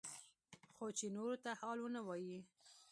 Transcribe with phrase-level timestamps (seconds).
[0.73, 2.39] خو چې نورو ته حال ونه وايي.